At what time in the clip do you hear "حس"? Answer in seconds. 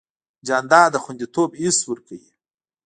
1.61-1.79